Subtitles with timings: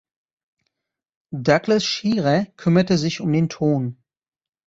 [1.45, 4.03] Douglas Shearer kümmerte sich um den Ton.